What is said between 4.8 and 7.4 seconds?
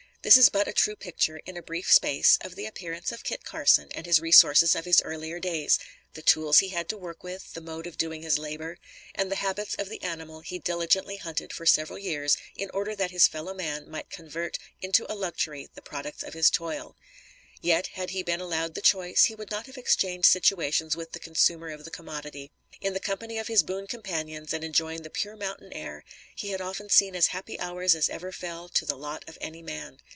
his earlier days, the tools he had to work